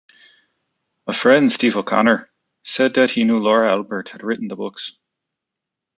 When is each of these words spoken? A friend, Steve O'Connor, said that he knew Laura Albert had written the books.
A 1.05 1.13
friend, 1.13 1.51
Steve 1.51 1.77
O'Connor, 1.77 2.27
said 2.63 2.95
that 2.95 3.11
he 3.11 3.23
knew 3.23 3.37
Laura 3.37 3.69
Albert 3.71 4.09
had 4.09 4.23
written 4.23 4.47
the 4.47 4.55
books. 4.55 4.93